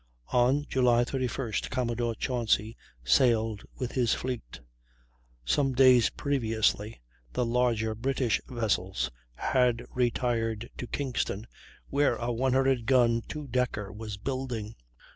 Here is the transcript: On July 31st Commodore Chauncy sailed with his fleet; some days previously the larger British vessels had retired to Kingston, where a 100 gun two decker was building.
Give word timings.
On 0.33 0.65
July 0.67 1.03
31st 1.05 1.69
Commodore 1.69 2.15
Chauncy 2.15 2.75
sailed 3.03 3.61
with 3.77 3.91
his 3.91 4.15
fleet; 4.15 4.59
some 5.45 5.73
days 5.75 6.09
previously 6.09 6.99
the 7.33 7.45
larger 7.45 7.93
British 7.93 8.41
vessels 8.47 9.11
had 9.35 9.85
retired 9.93 10.71
to 10.79 10.87
Kingston, 10.87 11.45
where 11.91 12.15
a 12.15 12.31
100 12.31 12.87
gun 12.87 13.21
two 13.27 13.45
decker 13.45 13.91
was 13.93 14.17
building. 14.17 14.75